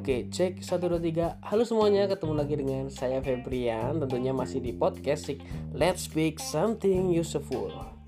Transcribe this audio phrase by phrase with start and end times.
[0.00, 1.38] Oke, cek 1 2 3.
[1.40, 5.32] Halo semuanya, ketemu lagi dengan saya Febrian, tentunya masih di podcast
[5.72, 7.99] Let's Speak Something Useful.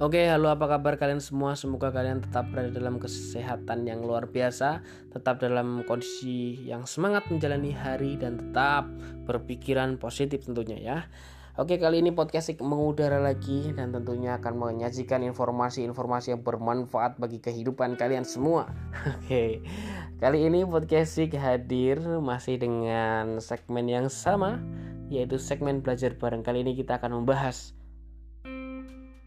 [0.00, 1.52] Oke, halo apa kabar kalian semua?
[1.60, 4.80] Semoga kalian tetap berada dalam kesehatan yang luar biasa,
[5.12, 8.88] tetap dalam kondisi yang semangat menjalani hari dan tetap
[9.28, 10.98] berpikiran positif tentunya ya.
[11.60, 18.00] Oke, kali ini podcast mengudara lagi dan tentunya akan menyajikan informasi-informasi yang bermanfaat bagi kehidupan
[18.00, 18.72] kalian semua.
[19.20, 19.60] Oke.
[20.16, 24.64] Kali ini podcast hadir masih dengan segmen yang sama
[25.12, 26.40] yaitu segmen belajar bareng.
[26.40, 27.76] Kali ini kita akan membahas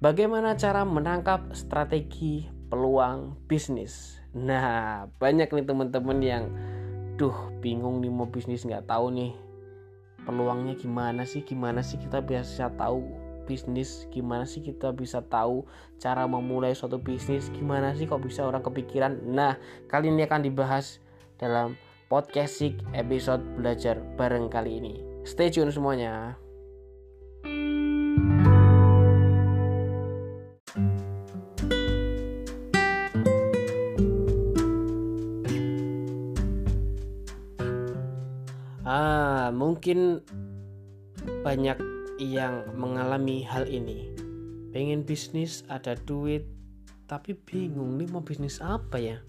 [0.00, 4.16] Bagaimana cara menangkap strategi peluang bisnis?
[4.32, 6.44] Nah, banyak nih teman-teman yang
[7.20, 9.36] duh bingung nih mau bisnis nggak tahu nih
[10.24, 13.04] peluangnya gimana sih gimana sih kita bisa tahu
[13.44, 15.68] bisnis gimana sih kita bisa tahu
[16.00, 19.20] cara memulai suatu bisnis gimana sih kok bisa orang kepikiran?
[19.28, 20.96] Nah kali ini akan dibahas
[21.36, 21.76] dalam
[22.08, 22.56] podcast
[22.96, 24.94] episode belajar bareng kali ini.
[25.28, 26.40] Stay tune semuanya
[38.90, 40.18] Ah, mungkin
[41.46, 41.78] banyak
[42.18, 44.10] yang mengalami hal ini.
[44.74, 46.42] Pengen bisnis, ada duit,
[47.06, 49.22] tapi bingung nih mau bisnis apa ya?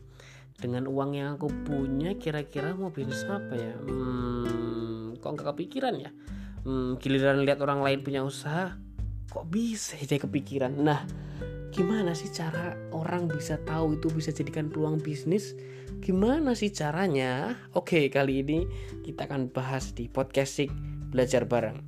[0.57, 3.77] Dengan uang yang aku punya, kira-kira mau bisnis apa ya?
[3.77, 6.09] Hmm, kok nggak kepikiran ya?
[6.65, 8.73] Hmm, giliran lihat orang lain punya usaha,
[9.29, 10.73] kok bisa dia kepikiran?
[10.73, 11.05] Nah,
[11.71, 15.55] gimana sih cara orang bisa tahu itu bisa jadikan peluang bisnis?
[16.03, 17.55] Gimana sih caranya?
[17.71, 18.67] Oke kali ini
[19.07, 20.67] kita akan bahas di podcast
[21.15, 21.79] belajar bareng.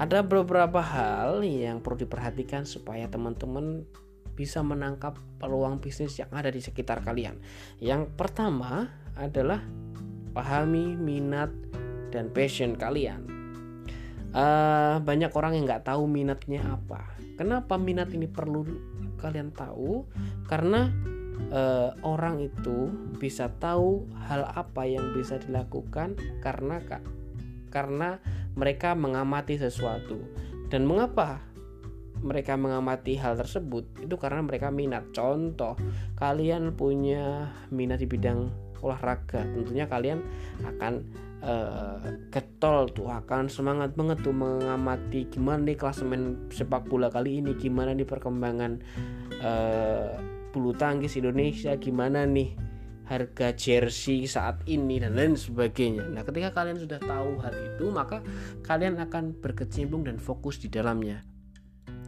[0.00, 3.84] Ada beberapa hal yang perlu diperhatikan supaya teman-teman
[4.32, 7.36] bisa menangkap peluang bisnis yang ada di sekitar kalian.
[7.82, 9.60] Yang pertama adalah
[10.32, 11.50] pahami minat
[12.14, 13.26] dan passion kalian.
[14.30, 17.10] Uh, banyak orang yang nggak tahu minatnya apa.
[17.34, 18.62] Kenapa minat ini perlu
[19.18, 20.06] kalian tahu
[20.46, 20.88] karena
[21.50, 26.82] uh, orang itu bisa tahu hal apa yang bisa dilakukan karena
[27.68, 28.18] karena
[28.58, 30.18] mereka mengamati sesuatu.
[30.68, 31.40] Dan mengapa
[32.22, 35.74] mereka mengamati hal tersebut itu karena mereka minat contoh
[36.18, 38.50] kalian punya minat di bidang
[38.82, 40.22] olahraga tentunya kalian
[40.62, 41.02] akan
[41.42, 41.98] uh,
[42.30, 47.94] getol tuh akan semangat banget tuh mengamati gimana nih klasemen sepak bola kali ini gimana
[47.94, 48.78] nih perkembangan
[49.42, 50.14] uh,
[50.54, 52.54] bulu tangkis Indonesia gimana nih
[53.08, 56.04] harga jersey saat ini dan lain sebagainya.
[56.12, 58.20] Nah, ketika kalian sudah tahu hal itu, maka
[58.68, 61.24] kalian akan berkecimpung dan fokus di dalamnya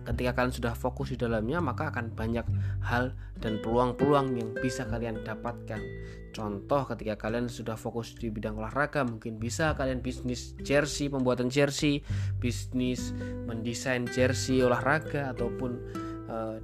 [0.06, 2.46] ketika kalian sudah fokus di dalamnya maka akan banyak
[2.84, 5.80] hal dan peluang-peluang yang bisa kalian dapatkan.
[6.30, 12.06] Contoh ketika kalian sudah fokus di bidang olahraga mungkin bisa kalian bisnis jersey pembuatan jersey
[12.38, 13.10] bisnis
[13.44, 15.70] mendesain jersey olahraga ataupun
[16.30, 16.56] uh,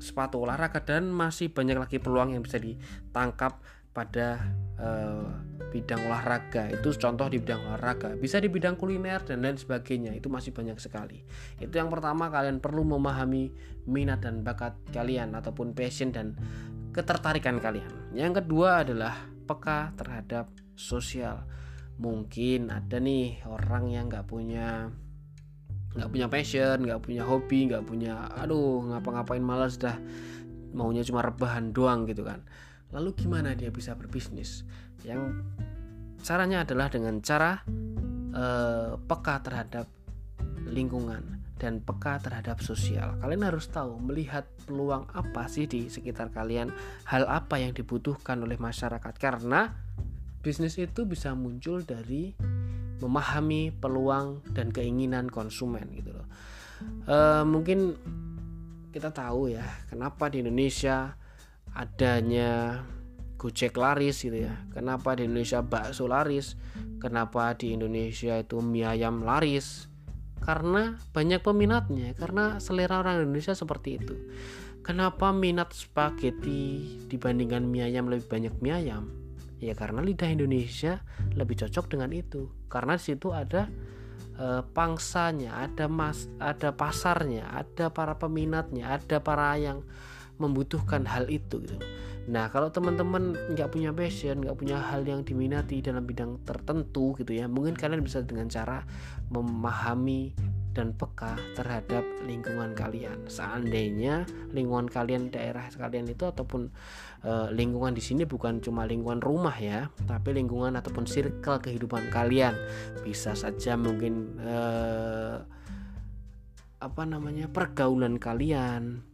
[0.00, 3.60] sepatu olahraga dan masih banyak lagi peluang yang bisa ditangkap
[3.92, 4.40] pada
[4.80, 5.22] uh,
[5.70, 6.66] bidang olahraga.
[6.72, 8.18] Itu contoh di bidang olahraga.
[8.18, 10.16] Bisa di bidang kuliner dan lain sebagainya.
[10.16, 11.22] Itu masih banyak sekali.
[11.62, 13.54] Itu yang pertama kalian perlu memahami
[13.86, 16.34] minat dan bakat kalian ataupun passion dan
[16.90, 18.10] ketertarikan kalian.
[18.16, 19.14] Yang kedua adalah
[19.46, 21.46] peka terhadap sosial.
[22.00, 24.90] Mungkin ada nih orang yang nggak punya
[25.90, 29.94] nggak punya passion nggak punya hobi nggak punya aduh ngapa-ngapain malas dah.
[30.70, 32.46] Maunya cuma rebahan doang gitu kan
[32.90, 34.66] Lalu gimana dia bisa berbisnis?
[35.06, 35.42] Yang
[36.20, 37.62] caranya adalah dengan cara
[38.34, 39.86] uh, peka terhadap
[40.68, 43.20] lingkungan dan peka terhadap sosial.
[43.20, 46.72] Kalian harus tahu melihat peluang apa sih di sekitar kalian,
[47.04, 49.76] hal apa yang dibutuhkan oleh masyarakat karena
[50.40, 52.32] bisnis itu bisa muncul dari
[53.00, 56.26] memahami peluang dan keinginan konsumen gitu loh.
[57.04, 57.92] Uh, mungkin
[58.88, 61.19] kita tahu ya kenapa di Indonesia
[61.74, 62.82] adanya
[63.40, 64.52] Gojek laris gitu ya.
[64.68, 66.60] Kenapa di Indonesia bakso laris?
[67.00, 69.88] Kenapa di Indonesia itu mie ayam laris?
[70.44, 74.14] Karena banyak peminatnya, karena selera orang Indonesia seperti itu.
[74.84, 79.08] Kenapa minat spaghetti dibandingkan mie ayam lebih banyak mie ayam?
[79.60, 81.00] Ya karena lidah Indonesia
[81.32, 82.48] lebih cocok dengan itu.
[82.68, 83.68] Karena di situ ada
[84.36, 89.84] e, pangsanya, ada mas, ada pasarnya, ada para peminatnya, ada para yang
[90.40, 91.76] membutuhkan hal itu gitu.
[92.30, 97.32] Nah kalau teman-teman nggak punya passion, nggak punya hal yang diminati dalam bidang tertentu gitu
[97.36, 98.84] ya, mungkin kalian bisa dengan cara
[99.28, 100.32] memahami
[100.70, 103.26] dan peka terhadap lingkungan kalian.
[103.26, 104.22] Seandainya
[104.54, 106.70] lingkungan kalian daerah kalian itu ataupun
[107.26, 112.54] e, lingkungan di sini bukan cuma lingkungan rumah ya, tapi lingkungan ataupun circle kehidupan kalian
[113.02, 114.56] bisa saja mungkin e,
[116.80, 119.09] apa namanya pergaulan kalian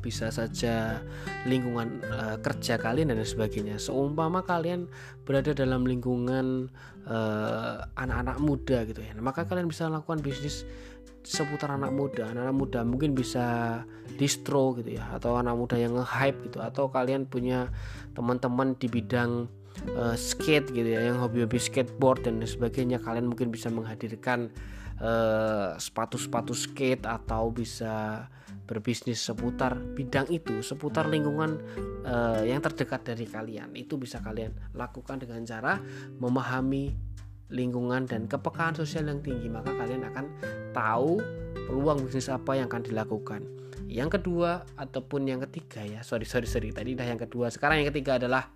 [0.00, 1.04] bisa saja
[1.44, 3.76] lingkungan uh, kerja kalian dan sebagainya.
[3.76, 4.88] Seumpama kalian
[5.28, 6.66] berada dalam lingkungan
[7.06, 10.66] eh, anak-anak uh, muda gitu ya, maka kalian bisa lakukan bisnis
[11.22, 12.26] seputar anak muda.
[12.34, 13.78] Anak-anak muda mungkin bisa
[14.18, 17.70] distro gitu ya, atau anak muda yang nge-hype gitu, atau kalian punya
[18.16, 19.46] teman-teman di bidang
[19.94, 22.98] uh, skate gitu ya, yang hobi-hobi skateboard dan sebagainya.
[22.98, 24.50] Kalian mungkin bisa menghadirkan
[25.80, 28.28] sepatu-sepatu uh, skate atau bisa
[28.68, 31.58] berbisnis seputar bidang itu, seputar lingkungan
[32.04, 33.72] uh, yang terdekat dari kalian.
[33.74, 35.80] Itu bisa kalian lakukan dengan cara
[36.20, 36.94] memahami
[37.50, 40.26] lingkungan dan kepekaan sosial yang tinggi, maka kalian akan
[40.70, 41.18] tahu
[41.66, 43.42] peluang bisnis apa yang akan dilakukan.
[43.90, 47.50] Yang kedua ataupun yang ketiga ya, sorry sorry sorry tadi dah yang kedua.
[47.50, 48.46] Sekarang yang ketiga adalah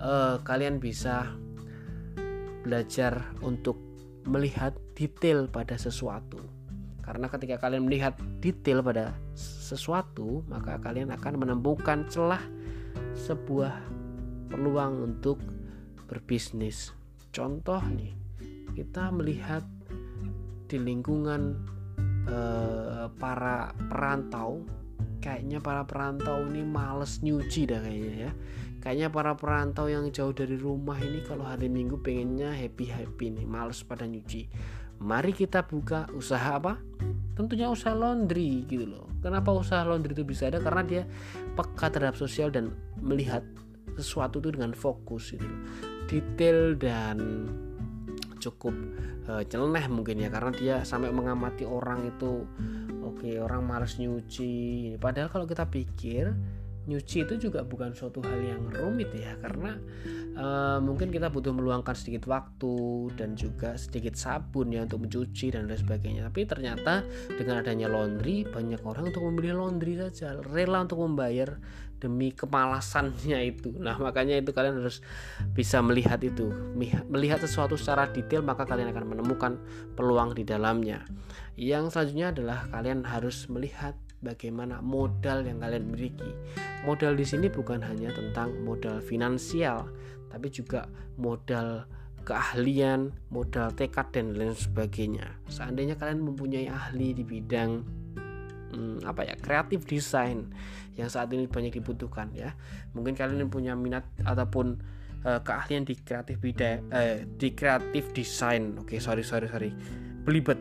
[0.00, 1.28] uh, kalian bisa
[2.64, 3.89] belajar untuk
[4.28, 6.60] melihat detail pada sesuatu
[7.10, 12.38] karena ketika kalian melihat detail pada sesuatu, maka kalian akan menemukan celah
[13.18, 13.74] sebuah
[14.46, 15.42] peluang untuk
[16.06, 16.94] berbisnis.
[17.34, 18.14] Contoh nih,
[18.78, 19.66] kita melihat
[20.70, 21.58] di lingkungan
[22.30, 24.62] eh, para perantau,
[25.18, 28.32] kayaknya para perantau ini males nyuci dah kayaknya ya.
[28.80, 33.44] Kayaknya para perantau yang jauh dari rumah ini kalau hari Minggu pengennya happy happy nih,
[33.44, 34.48] males pada nyuci
[35.00, 36.76] mari kita buka usaha apa?
[37.34, 39.08] Tentunya usaha laundry gitu loh.
[39.24, 40.60] Kenapa usaha laundry itu bisa ada?
[40.60, 41.02] Karena dia
[41.56, 43.40] peka terhadap sosial dan melihat
[43.96, 45.60] sesuatu itu dengan fokus gitu loh.
[46.04, 47.48] Detail dan
[48.40, 48.72] cukup
[49.28, 52.48] uh, nyeleneh mungkin ya karena dia sampai mengamati orang itu
[53.04, 56.32] oke okay, orang males nyuci padahal kalau kita pikir
[56.88, 59.76] nyuci itu juga bukan suatu hal yang rumit ya karena
[60.36, 62.74] uh, mungkin kita butuh meluangkan sedikit waktu
[63.20, 66.26] dan juga sedikit sabun ya untuk mencuci dan lain sebagainya.
[66.32, 67.04] Tapi ternyata
[67.36, 71.60] dengan adanya laundry banyak orang untuk membeli laundry saja rela untuk membayar
[72.00, 73.76] demi kemalasannya itu.
[73.76, 75.04] Nah makanya itu kalian harus
[75.52, 76.48] bisa melihat itu
[77.12, 79.60] melihat sesuatu secara detail maka kalian akan menemukan
[79.94, 81.04] peluang di dalamnya.
[81.60, 86.30] Yang selanjutnya adalah kalian harus melihat bagaimana modal yang kalian miliki.
[86.84, 89.88] Modal di sini bukan hanya tentang modal finansial,
[90.28, 90.86] tapi juga
[91.16, 91.88] modal
[92.24, 95.40] keahlian, modal tekad dan lain sebagainya.
[95.48, 97.80] Seandainya kalian mempunyai ahli di bidang
[98.76, 100.52] hmm, apa ya kreatif desain
[101.00, 102.52] yang saat ini banyak dibutuhkan ya,
[102.92, 104.76] mungkin kalian punya minat ataupun
[105.24, 108.76] uh, keahlian di kreatif bidang uh, di kreatif desain.
[108.76, 109.72] Oke, okay, sorry sorry sorry,
[110.28, 110.60] belibet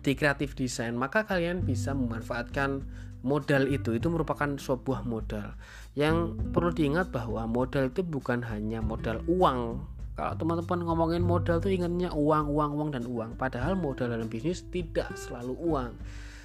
[0.00, 2.86] di kreatif desain maka kalian bisa memanfaatkan
[3.22, 3.96] modal itu.
[3.96, 5.54] Itu merupakan sebuah modal.
[5.94, 9.88] Yang perlu diingat bahwa modal itu bukan hanya modal uang.
[10.12, 13.30] Kalau teman-teman ngomongin modal tuh ingatnya uang uang uang dan uang.
[13.40, 15.96] Padahal modal dalam bisnis tidak selalu uang.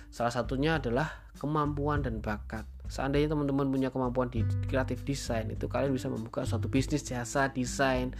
[0.07, 5.91] Salah satunya adalah kemampuan dan bakat seandainya teman-teman punya kemampuan di kreatif desain itu kalian
[5.91, 8.15] bisa membuka suatu bisnis jasa desain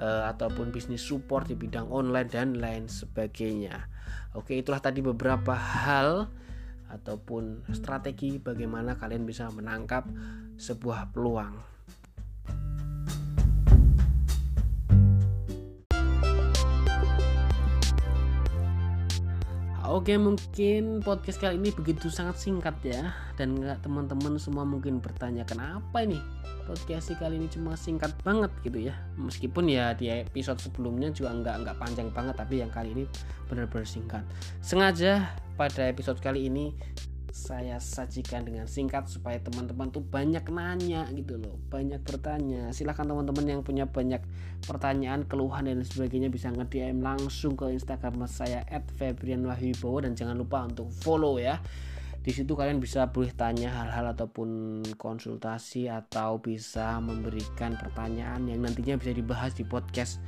[0.00, 3.88] uh, ataupun bisnis support di bidang online dan lain sebagainya
[4.30, 6.30] Oke, itulah tadi beberapa hal
[6.86, 10.06] ataupun strategi bagaimana kalian bisa menangkap
[10.54, 11.79] sebuah peluang.
[19.90, 23.10] Oke mungkin podcast kali ini begitu sangat singkat ya.
[23.34, 26.14] Dan teman-teman semua mungkin bertanya kenapa ini?
[26.62, 28.94] Podcast kali ini cuma singkat banget gitu ya.
[29.18, 33.04] Meskipun ya di episode sebelumnya juga nggak nggak panjang banget tapi yang kali ini
[33.50, 34.22] benar-benar singkat.
[34.62, 35.26] Sengaja
[35.58, 36.70] pada episode kali ini
[37.30, 42.74] saya sajikan dengan singkat supaya teman-teman tuh banyak nanya gitu loh banyak bertanya.
[42.74, 44.20] Silahkan teman-teman yang punya banyak
[44.66, 48.66] pertanyaan keluhan dan sebagainya bisa nge-DM langsung ke instagram saya
[48.98, 51.62] @febrianwahyubowo dan jangan lupa untuk follow ya.
[52.20, 59.00] Di situ kalian bisa boleh tanya hal-hal ataupun konsultasi atau bisa memberikan pertanyaan yang nantinya
[59.00, 60.20] bisa dibahas di podcast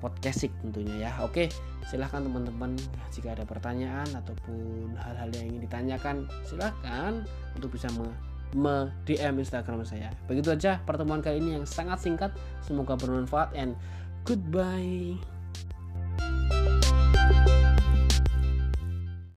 [0.00, 1.10] podcastik tentunya ya.
[1.22, 1.52] Oke
[1.88, 2.76] silahkan teman-teman
[3.12, 6.16] jika ada pertanyaan ataupun hal-hal yang ingin ditanyakan
[6.46, 7.24] silahkan
[7.56, 8.08] untuk bisa me,
[8.56, 10.10] me DM Instagram saya.
[10.26, 12.32] Begitu aja pertemuan kali ini yang sangat singkat.
[12.64, 13.76] Semoga bermanfaat and
[14.24, 15.16] goodbye